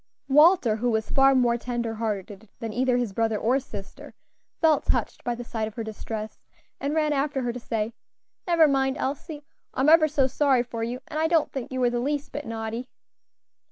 [0.29, 4.15] Walter, who was far more tender hearted than either his brother or sister,
[4.59, 6.39] felt touched by the sight of her distress,
[6.79, 7.93] and ran after her to say,
[8.47, 9.45] "Never mind, Elsie;
[9.75, 12.31] I am ever so sorry for you, and I don't think you were the least
[12.31, 12.89] bit naughty."